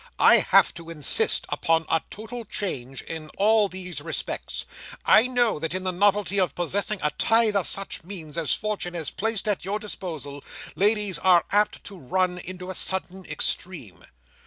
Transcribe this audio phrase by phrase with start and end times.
[0.17, 4.65] I have to insist upon a total change in all these respects.
[5.05, 8.95] I know that in the novelty of possessing a tithe of such means as Fortune
[8.95, 10.43] has placed at your disposal,
[10.75, 14.03] ladies are apt to run into a sudden extreme.